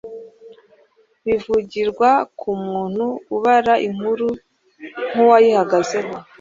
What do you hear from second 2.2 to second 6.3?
ku muntu ubara inkuru nk'uwayihagazeho